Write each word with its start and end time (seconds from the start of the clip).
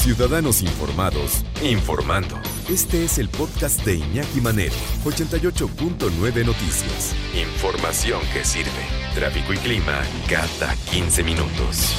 Ciudadanos 0.00 0.62
Informados, 0.62 1.44
informando. 1.62 2.40
Este 2.70 3.04
es 3.04 3.18
el 3.18 3.28
podcast 3.28 3.84
de 3.84 3.96
Iñaki 3.96 4.40
Manero, 4.40 4.74
88.9 5.04 6.46
Noticias. 6.46 7.14
Información 7.34 8.18
que 8.32 8.42
sirve. 8.42 8.70
Tráfico 9.14 9.52
y 9.52 9.58
clima 9.58 10.00
cada 10.26 10.74
15 10.90 11.22
minutos. 11.22 11.94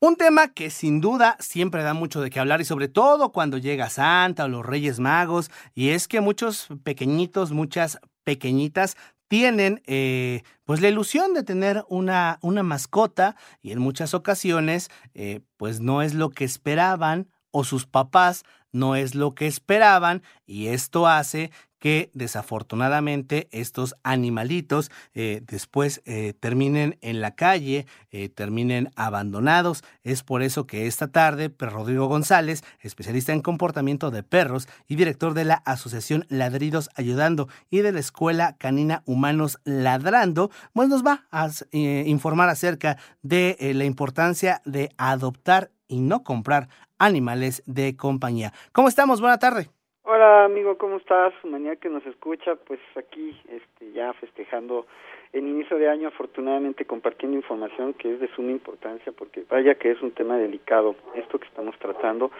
Un 0.00 0.16
tema 0.16 0.48
que 0.48 0.68
sin 0.68 1.00
duda 1.00 1.38
siempre 1.40 1.82
da 1.84 1.94
mucho 1.94 2.20
de 2.20 2.28
qué 2.28 2.38
hablar 2.38 2.60
y 2.60 2.66
sobre 2.66 2.88
todo 2.88 3.32
cuando 3.32 3.56
llega 3.56 3.88
Santa 3.88 4.44
o 4.44 4.48
los 4.48 4.66
Reyes 4.66 5.00
Magos 5.00 5.50
y 5.74 5.88
es 5.88 6.06
que 6.06 6.20
muchos 6.20 6.68
pequeñitos, 6.84 7.52
muchas 7.52 7.98
pequeñitas 8.24 8.94
tienen 9.30 9.80
eh, 9.86 10.42
pues 10.64 10.80
la 10.80 10.88
ilusión 10.88 11.34
de 11.34 11.44
tener 11.44 11.84
una, 11.88 12.40
una, 12.42 12.64
mascota 12.64 13.36
y 13.62 13.70
en 13.70 13.78
muchas 13.78 14.12
ocasiones 14.12 14.90
eh, 15.14 15.38
pues 15.56 15.78
no 15.78 16.02
es 16.02 16.14
lo 16.14 16.30
que 16.30 16.44
esperaban 16.44 17.28
o 17.52 17.62
sus 17.62 17.86
papás 17.86 18.42
no 18.72 18.96
es 18.96 19.14
lo 19.14 19.36
que 19.36 19.46
esperaban 19.46 20.24
y 20.46 20.66
esto 20.66 21.06
hace 21.06 21.52
que 21.80 22.10
desafortunadamente 22.14 23.48
estos 23.50 23.96
animalitos 24.04 24.92
eh, 25.14 25.42
después 25.44 26.02
eh, 26.04 26.34
terminen 26.38 26.98
en 27.00 27.20
la 27.20 27.34
calle, 27.34 27.86
eh, 28.12 28.28
terminen 28.28 28.92
abandonados. 28.94 29.82
Es 30.04 30.22
por 30.22 30.42
eso 30.42 30.66
que 30.66 30.86
esta 30.86 31.08
tarde, 31.08 31.50
Per 31.50 31.70
Rodrigo 31.70 32.06
González, 32.06 32.62
especialista 32.80 33.32
en 33.32 33.40
comportamiento 33.40 34.12
de 34.12 34.22
perros 34.22 34.68
y 34.86 34.94
director 34.94 35.34
de 35.34 35.44
la 35.44 35.54
Asociación 35.54 36.26
Ladridos 36.28 36.90
Ayudando 36.94 37.48
y 37.70 37.78
de 37.78 37.92
la 37.92 38.00
Escuela 38.00 38.56
Canina 38.58 39.02
Humanos 39.06 39.58
Ladrando, 39.64 40.50
pues 40.74 40.88
nos 40.88 41.04
va 41.04 41.26
a 41.32 41.50
informar 41.72 42.48
acerca 42.48 42.98
de 43.22 43.56
la 43.74 43.84
importancia 43.84 44.60
de 44.64 44.90
adoptar 44.98 45.70
y 45.88 46.00
no 46.00 46.22
comprar 46.22 46.68
animales 46.98 47.62
de 47.66 47.96
compañía. 47.96 48.52
¿Cómo 48.72 48.88
estamos? 48.88 49.20
Buena 49.20 49.38
tarde. 49.38 49.79
Hola 50.02 50.46
amigo, 50.46 50.78
¿cómo 50.78 50.96
estás? 50.96 51.34
Mañana 51.44 51.76
que 51.76 51.90
nos 51.90 52.04
escucha, 52.06 52.56
pues 52.56 52.80
aquí 52.96 53.38
este, 53.50 53.92
ya 53.92 54.14
festejando 54.14 54.86
el 55.34 55.46
inicio 55.46 55.76
de 55.76 55.90
año, 55.90 56.08
afortunadamente 56.08 56.86
compartiendo 56.86 57.36
información 57.36 57.92
que 57.92 58.14
es 58.14 58.20
de 58.20 58.28
suma 58.28 58.50
importancia 58.50 59.12
porque 59.12 59.44
vaya 59.48 59.74
que 59.74 59.90
es 59.90 60.00
un 60.00 60.12
tema 60.12 60.38
delicado 60.38 60.96
esto 61.14 61.38
que 61.38 61.46
estamos 61.46 61.78
tratando 61.78 62.30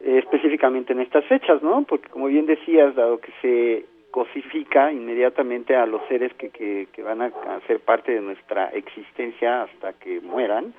eh, 0.00 0.18
específicamente 0.18 0.94
en 0.94 1.00
estas 1.00 1.24
fechas, 1.26 1.62
¿no? 1.62 1.84
Porque 1.84 2.08
como 2.08 2.26
bien 2.26 2.44
decías, 2.44 2.96
dado 2.96 3.20
que 3.20 3.32
se 3.40 3.86
cosifica 4.10 4.92
inmediatamente 4.92 5.76
a 5.76 5.86
los 5.86 6.02
seres 6.08 6.34
que, 6.34 6.50
que, 6.50 6.88
que 6.92 7.02
van 7.04 7.22
a 7.22 7.30
ser 7.68 7.80
parte 7.80 8.12
de 8.12 8.20
nuestra 8.20 8.70
existencia 8.70 9.62
hasta 9.62 9.92
que 9.92 10.20
mueran, 10.20 10.74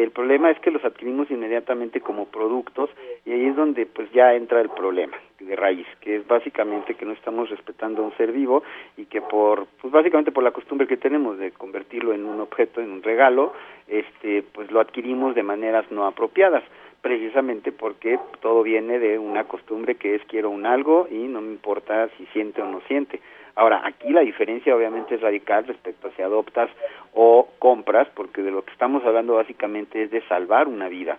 el 0.00 0.10
problema 0.10 0.50
es 0.50 0.58
que 0.60 0.70
los 0.70 0.82
adquirimos 0.84 1.30
inmediatamente 1.30 2.00
como 2.00 2.26
productos 2.26 2.88
y 3.26 3.32
ahí 3.32 3.46
es 3.46 3.56
donde 3.56 3.84
pues 3.84 4.10
ya 4.12 4.34
entra 4.34 4.62
el 4.62 4.70
problema 4.70 5.18
de 5.38 5.54
raíz, 5.54 5.86
que 6.00 6.16
es 6.16 6.26
básicamente 6.26 6.94
que 6.94 7.04
no 7.04 7.12
estamos 7.12 7.50
respetando 7.50 8.02
a 8.02 8.06
un 8.06 8.16
ser 8.16 8.32
vivo 8.32 8.62
y 8.96 9.04
que 9.04 9.20
por 9.20 9.66
pues 9.80 9.92
básicamente 9.92 10.32
por 10.32 10.44
la 10.44 10.52
costumbre 10.52 10.86
que 10.86 10.96
tenemos 10.96 11.38
de 11.38 11.50
convertirlo 11.50 12.14
en 12.14 12.24
un 12.24 12.40
objeto, 12.40 12.80
en 12.80 12.90
un 12.90 13.02
regalo, 13.02 13.52
este 13.86 14.42
pues 14.42 14.70
lo 14.70 14.80
adquirimos 14.80 15.34
de 15.34 15.42
maneras 15.42 15.84
no 15.90 16.06
apropiadas 16.06 16.64
precisamente 17.02 17.72
porque 17.72 18.18
todo 18.40 18.62
viene 18.62 18.98
de 19.00 19.18
una 19.18 19.44
costumbre 19.44 19.96
que 19.96 20.14
es 20.14 20.22
quiero 20.24 20.50
un 20.50 20.64
algo 20.64 21.08
y 21.10 21.16
no 21.16 21.40
me 21.40 21.52
importa 21.52 22.08
si 22.16 22.26
siente 22.26 22.62
o 22.62 22.66
no 22.66 22.80
siente. 22.82 23.20
Ahora, 23.54 23.82
aquí 23.84 24.10
la 24.10 24.20
diferencia 24.22 24.74
obviamente 24.74 25.16
es 25.16 25.20
radical 25.20 25.66
respecto 25.66 26.08
a 26.08 26.12
si 26.12 26.22
adoptas 26.22 26.70
o 27.12 27.48
compras, 27.58 28.08
porque 28.14 28.40
de 28.40 28.50
lo 28.50 28.64
que 28.64 28.72
estamos 28.72 29.04
hablando 29.04 29.34
básicamente 29.34 30.04
es 30.04 30.10
de 30.10 30.22
salvar 30.28 30.68
una 30.68 30.88
vida. 30.88 31.18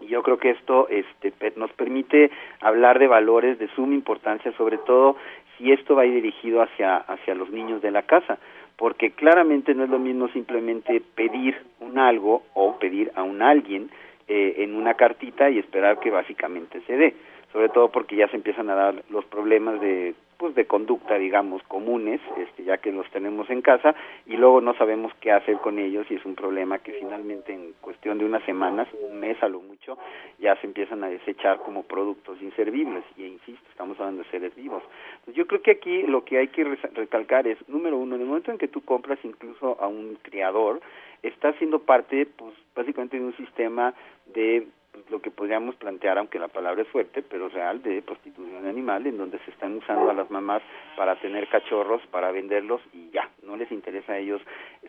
Y 0.00 0.06
yo 0.06 0.22
creo 0.22 0.38
que 0.38 0.50
esto 0.50 0.86
este, 0.88 1.32
nos 1.56 1.72
permite 1.72 2.30
hablar 2.60 2.98
de 2.98 3.08
valores 3.08 3.58
de 3.58 3.68
suma 3.68 3.94
importancia, 3.94 4.52
sobre 4.52 4.78
todo 4.78 5.16
si 5.56 5.72
esto 5.72 5.96
va 5.96 6.02
dirigido 6.02 6.62
hacia, 6.62 6.98
hacia 6.98 7.34
los 7.34 7.50
niños 7.50 7.82
de 7.82 7.90
la 7.90 8.02
casa, 8.02 8.38
porque 8.76 9.10
claramente 9.10 9.74
no 9.74 9.84
es 9.84 9.90
lo 9.90 9.98
mismo 9.98 10.28
simplemente 10.28 11.02
pedir 11.14 11.56
un 11.80 11.98
algo 11.98 12.44
o 12.54 12.78
pedir 12.78 13.10
a 13.14 13.22
un 13.22 13.42
alguien 13.42 13.90
eh, 14.32 14.62
en 14.62 14.76
una 14.76 14.94
cartita 14.94 15.50
y 15.50 15.58
esperar 15.58 15.98
que 15.98 16.10
básicamente 16.12 16.80
se 16.86 16.96
dé, 16.96 17.14
sobre 17.52 17.68
todo 17.68 17.90
porque 17.90 18.14
ya 18.14 18.28
se 18.28 18.36
empiezan 18.36 18.70
a 18.70 18.76
dar 18.76 19.02
los 19.10 19.24
problemas 19.24 19.80
de 19.80 20.14
pues 20.38 20.54
de 20.54 20.64
conducta 20.64 21.18
digamos 21.18 21.62
comunes 21.64 22.18
este 22.38 22.64
ya 22.64 22.78
que 22.78 22.92
los 22.92 23.06
tenemos 23.10 23.50
en 23.50 23.60
casa 23.60 23.94
y 24.24 24.38
luego 24.38 24.62
no 24.62 24.72
sabemos 24.72 25.12
qué 25.20 25.32
hacer 25.32 25.58
con 25.58 25.78
ellos 25.78 26.06
y 26.08 26.14
es 26.14 26.24
un 26.24 26.34
problema 26.34 26.78
que 26.78 26.92
finalmente 26.92 27.52
en 27.52 27.74
cuestión 27.82 28.16
de 28.16 28.24
unas 28.24 28.42
semanas 28.44 28.88
un 29.02 29.20
mes 29.20 29.36
a 29.42 29.48
lo 29.48 29.60
mucho 29.60 29.98
ya 30.40 30.56
se 30.56 30.66
empiezan 30.66 31.04
a 31.04 31.08
desechar 31.08 31.58
como 31.58 31.82
productos 31.82 32.40
inservibles. 32.40 33.04
Y 33.16 33.24
insisto 33.24 33.68
estamos 33.70 33.98
hablando 34.00 34.22
de 34.22 34.30
seres 34.30 34.54
vivos. 34.54 34.82
Pues 35.24 35.36
yo 35.36 35.46
creo 35.46 35.62
que 35.62 35.72
aquí 35.72 36.02
lo 36.02 36.24
que 36.24 36.38
hay 36.38 36.48
que 36.48 36.64
recalcar 36.64 37.46
es 37.46 37.58
número 37.68 37.98
uno 37.98 38.16
en 38.16 38.22
el 38.22 38.26
momento 38.26 38.50
en 38.50 38.58
que 38.58 38.68
tú 38.68 38.82
compras 38.82 39.18
incluso 39.22 39.76
a 39.80 39.86
un 39.86 40.16
criador 40.22 40.80
está 41.22 41.52
siendo 41.54 41.80
parte 41.80 42.26
pues 42.26 42.54
básicamente 42.74 43.18
de 43.18 43.24
un 43.24 43.36
sistema 43.36 43.94
de 44.26 44.66
pues, 44.92 45.10
lo 45.10 45.20
que 45.20 45.30
podríamos 45.30 45.74
plantear, 45.76 46.18
aunque 46.18 46.38
la 46.38 46.48
palabra 46.48 46.82
es 46.82 46.88
fuerte, 46.88 47.22
pero 47.22 47.48
real, 47.48 47.82
de 47.82 48.02
prostitución 48.02 48.66
animal, 48.66 49.06
en 49.06 49.18
donde 49.18 49.38
se 49.40 49.50
están 49.50 49.76
usando 49.76 50.10
a 50.10 50.14
las 50.14 50.30
mamás 50.30 50.62
para 50.96 51.16
tener 51.16 51.48
cachorros, 51.48 52.02
para 52.10 52.32
venderlos 52.32 52.80
y 52.92 53.10
ya, 53.10 53.28
no 53.42 53.56
les 53.56 53.70
interesa 53.70 54.14
a 54.14 54.18
ellos 54.18 54.40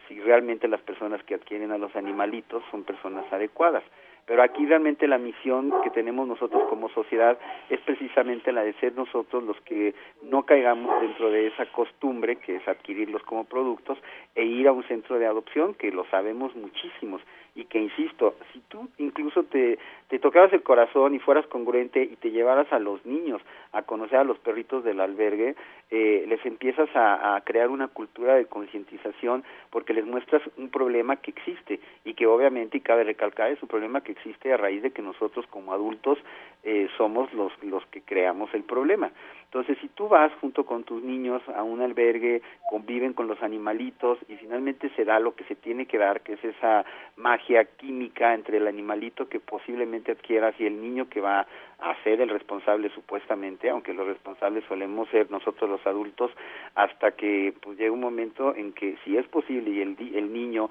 si 0.07 0.19
realmente 0.19 0.67
las 0.67 0.81
personas 0.81 1.23
que 1.23 1.35
adquieren 1.35 1.71
a 1.71 1.77
los 1.77 1.95
animalitos 1.95 2.63
son 2.71 2.83
personas 2.83 3.31
adecuadas. 3.31 3.83
Pero 4.25 4.43
aquí 4.43 4.65
realmente 4.65 5.07
la 5.07 5.17
misión 5.17 5.73
que 5.83 5.89
tenemos 5.89 6.27
nosotros 6.27 6.63
como 6.69 6.89
sociedad 6.89 7.37
es 7.69 7.79
precisamente 7.81 8.51
la 8.51 8.63
de 8.63 8.73
ser 8.73 8.93
nosotros 8.95 9.43
los 9.43 9.59
que 9.61 9.93
no 10.23 10.43
caigamos 10.43 11.01
dentro 11.01 11.29
de 11.29 11.47
esa 11.47 11.65
costumbre 11.67 12.37
que 12.37 12.57
es 12.57 12.67
adquirirlos 12.67 13.23
como 13.23 13.43
productos 13.45 13.97
e 14.35 14.45
ir 14.45 14.67
a 14.67 14.71
un 14.71 14.83
centro 14.83 15.19
de 15.19 15.25
adopción, 15.25 15.73
que 15.73 15.91
lo 15.91 16.05
sabemos 16.05 16.55
muchísimos 16.55 17.21
y 17.53 17.65
que 17.65 17.79
insisto, 17.79 18.35
si 18.53 18.59
tú 18.69 18.89
incluso 18.97 19.43
te, 19.43 19.77
te 20.07 20.19
tocabas 20.19 20.53
el 20.53 20.63
corazón 20.63 21.13
y 21.13 21.19
fueras 21.19 21.45
congruente 21.47 22.01
y 22.01 22.15
te 22.15 22.31
llevaras 22.31 22.71
a 22.71 22.79
los 22.79 23.05
niños 23.05 23.41
a 23.73 23.81
conocer 23.81 24.19
a 24.19 24.23
los 24.23 24.39
perritos 24.39 24.83
del 24.83 25.01
albergue, 25.01 25.55
eh, 25.89 26.25
les 26.27 26.45
empiezas 26.45 26.89
a, 26.95 27.35
a 27.35 27.41
crear 27.41 27.69
una 27.69 27.89
cultura 27.89 28.35
de 28.35 28.45
concientización 28.45 29.43
porque 29.69 29.93
les 29.93 30.05
muestras 30.05 30.41
un 30.57 30.69
problema 30.69 31.17
que 31.17 31.31
existe 31.31 31.79
y 32.05 32.13
que 32.13 32.25
obviamente, 32.25 32.77
y 32.77 32.81
cabe 32.81 33.03
recalcar, 33.03 33.51
es 33.51 33.61
un 33.61 33.69
problema 33.69 34.01
que 34.01 34.13
existe 34.13 34.53
a 34.53 34.57
raíz 34.57 34.81
de 34.81 34.91
que 34.91 35.01
nosotros 35.01 35.45
como 35.47 35.73
adultos 35.73 36.17
eh, 36.63 36.87
somos 36.97 37.33
los, 37.33 37.51
los 37.63 37.85
que 37.87 38.01
creamos 38.01 38.53
el 38.53 38.63
problema. 38.63 39.11
Entonces, 39.51 39.77
si 39.81 39.89
tú 39.89 40.07
vas 40.07 40.31
junto 40.39 40.65
con 40.65 40.85
tus 40.85 41.03
niños 41.03 41.41
a 41.53 41.61
un 41.61 41.81
albergue, 41.81 42.41
conviven 42.69 43.11
con 43.11 43.27
los 43.27 43.43
animalitos 43.43 44.17
y 44.29 44.37
finalmente 44.37 44.89
se 44.95 45.03
da 45.03 45.19
lo 45.19 45.35
que 45.35 45.43
se 45.43 45.55
tiene 45.55 45.87
que 45.87 45.97
dar, 45.97 46.21
que 46.21 46.33
es 46.33 46.43
esa 46.45 46.85
magia 47.17 47.65
química 47.65 48.33
entre 48.33 48.57
el 48.57 48.67
animalito 48.67 49.27
que 49.27 49.41
posiblemente 49.41 50.13
adquieras 50.13 50.55
y 50.57 50.65
el 50.65 50.81
niño 50.81 51.09
que 51.09 51.19
va 51.19 51.45
a 51.79 52.03
ser 52.03 52.21
el 52.21 52.29
responsable 52.29 52.89
supuestamente, 52.91 53.69
aunque 53.69 53.93
los 53.93 54.07
responsables 54.07 54.63
solemos 54.69 55.09
ser 55.09 55.29
nosotros 55.31 55.69
los 55.69 55.85
adultos, 55.85 56.31
hasta 56.75 57.11
que 57.11 57.53
pues 57.59 57.77
llega 57.77 57.91
un 57.91 57.99
momento 57.99 58.55
en 58.55 58.71
que 58.71 58.97
si 59.03 59.17
es 59.17 59.27
posible 59.27 59.71
y 59.71 59.81
el, 59.81 59.97
el 60.15 60.31
niño, 60.31 60.69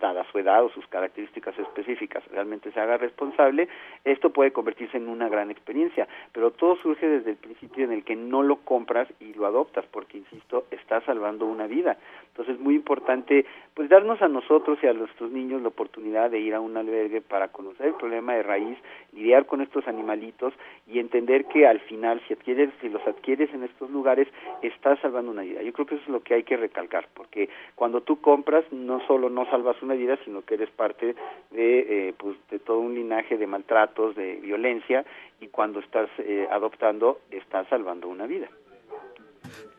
dada 0.00 0.24
su 0.32 0.38
edad 0.38 0.64
o 0.64 0.70
sus 0.70 0.86
características 0.88 1.56
específicas, 1.58 2.26
realmente 2.32 2.72
se 2.72 2.80
haga 2.80 2.96
responsable, 2.96 3.68
esto 4.04 4.30
puede 4.30 4.50
convertirse 4.52 4.96
en 4.96 5.08
una 5.08 5.25
gran 5.28 5.50
experiencia, 5.50 6.08
pero 6.32 6.50
todo 6.50 6.76
surge 6.76 7.08
desde 7.08 7.30
el 7.30 7.36
principio 7.36 7.84
en 7.84 7.92
el 7.92 8.04
que 8.04 8.16
no 8.16 8.42
lo 8.42 8.56
compras 8.56 9.08
y 9.20 9.34
lo 9.34 9.46
adoptas, 9.46 9.84
porque 9.90 10.18
insisto, 10.18 10.64
está 10.70 11.00
salvando 11.02 11.46
una 11.46 11.66
vida. 11.66 11.96
Entonces 12.28 12.56
es 12.56 12.60
muy 12.60 12.74
importante 12.74 13.46
pues 13.72 13.88
darnos 13.88 14.20
a 14.20 14.28
nosotros 14.28 14.78
y 14.82 14.86
a 14.86 14.92
nuestros 14.92 15.30
niños 15.30 15.62
la 15.62 15.68
oportunidad 15.68 16.30
de 16.30 16.40
ir 16.40 16.54
a 16.54 16.60
un 16.60 16.76
albergue 16.76 17.20
para 17.20 17.48
conocer 17.48 17.86
el 17.86 17.94
problema 17.94 18.34
de 18.34 18.42
raíz, 18.42 18.78
lidiar 19.12 19.46
con 19.46 19.60
estos 19.60 19.86
animalitos 19.88 20.52
y 20.86 20.98
entender 20.98 21.46
que 21.46 21.66
al 21.66 21.80
final 21.80 22.20
si 22.26 22.34
adquieres 22.34 22.70
si 22.80 22.88
los 22.88 23.06
adquieres 23.06 23.52
en 23.54 23.64
estos 23.64 23.90
lugares 23.90 24.28
estás 24.62 24.98
salvando 25.00 25.30
una 25.30 25.42
vida. 25.42 25.62
Yo 25.62 25.72
creo 25.72 25.86
que 25.86 25.94
eso 25.94 26.04
es 26.04 26.10
lo 26.10 26.22
que 26.22 26.34
hay 26.34 26.42
que 26.42 26.56
recalcar, 26.56 27.08
porque 27.14 27.48
cuando 27.74 28.02
tú 28.02 28.20
compras 28.20 28.64
no 28.70 29.00
solo 29.06 29.30
no 29.30 29.48
salvas 29.50 29.80
una 29.82 29.94
vida, 29.94 30.18
sino 30.24 30.42
que 30.42 30.54
eres 30.54 30.70
parte 30.70 31.14
de 31.50 32.08
eh, 32.08 32.14
pues 32.18 32.36
de 32.50 32.58
todo 32.58 32.80
un 32.80 32.94
linaje 32.94 33.38
de 33.38 33.46
maltratos, 33.46 34.14
de 34.14 34.36
violencia 34.36 35.04
y 35.40 35.48
cuando 35.48 35.80
estás 35.80 36.08
eh, 36.18 36.46
adoptando 36.50 37.20
estás 37.30 37.68
salvando 37.68 38.08
una 38.08 38.26
vida. 38.26 38.48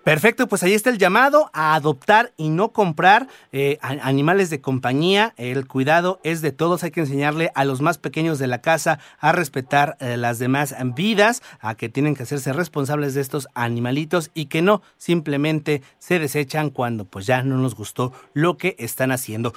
Perfecto, 0.07 0.47
pues 0.47 0.63
ahí 0.63 0.71
está 0.71 0.89
el 0.89 0.99
llamado 0.99 1.49
a 1.51 1.75
adoptar 1.75 2.31
y 2.37 2.47
no 2.47 2.71
comprar 2.71 3.27
eh, 3.51 3.77
animales 3.81 4.49
de 4.49 4.61
compañía. 4.61 5.33
El 5.35 5.67
cuidado 5.67 6.21
es 6.23 6.41
de 6.41 6.53
todos. 6.53 6.85
Hay 6.85 6.91
que 6.91 7.01
enseñarle 7.01 7.51
a 7.55 7.65
los 7.65 7.81
más 7.81 7.97
pequeños 7.97 8.39
de 8.39 8.47
la 8.47 8.61
casa 8.61 8.99
a 9.19 9.33
respetar 9.33 9.97
eh, 9.99 10.15
las 10.15 10.39
demás 10.39 10.73
vidas, 10.95 11.43
a 11.59 11.75
que 11.75 11.89
tienen 11.89 12.15
que 12.15 12.23
hacerse 12.23 12.53
responsables 12.53 13.15
de 13.15 13.21
estos 13.21 13.49
animalitos 13.53 14.31
y 14.33 14.45
que 14.45 14.61
no 14.61 14.81
simplemente 14.95 15.81
se 15.99 16.19
desechan 16.19 16.69
cuando 16.69 17.03
pues 17.03 17.25
ya 17.25 17.43
no 17.43 17.57
nos 17.57 17.75
gustó 17.75 18.13
lo 18.31 18.55
que 18.55 18.77
están 18.79 19.11
haciendo. 19.11 19.51